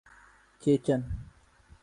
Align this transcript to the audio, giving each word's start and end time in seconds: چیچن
چیچن 0.61 1.01